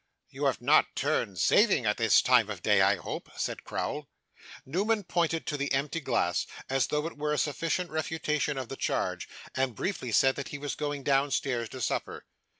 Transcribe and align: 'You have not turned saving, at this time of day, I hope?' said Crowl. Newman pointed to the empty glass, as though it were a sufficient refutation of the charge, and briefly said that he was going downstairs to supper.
'You 0.31 0.45
have 0.45 0.61
not 0.61 0.95
turned 0.95 1.37
saving, 1.37 1.85
at 1.85 1.97
this 1.97 2.23
time 2.23 2.49
of 2.49 2.63
day, 2.63 2.81
I 2.81 2.95
hope?' 2.95 3.29
said 3.37 3.63
Crowl. 3.63 4.09
Newman 4.65 5.03
pointed 5.03 5.45
to 5.45 5.57
the 5.57 5.71
empty 5.71 5.99
glass, 5.99 6.47
as 6.71 6.87
though 6.87 7.05
it 7.05 7.19
were 7.19 7.33
a 7.33 7.37
sufficient 7.37 7.91
refutation 7.91 8.57
of 8.57 8.67
the 8.67 8.75
charge, 8.75 9.29
and 9.53 9.75
briefly 9.75 10.11
said 10.11 10.37
that 10.37 10.47
he 10.49 10.57
was 10.57 10.73
going 10.73 11.03
downstairs 11.03 11.69
to 11.69 11.81
supper. 11.81 12.25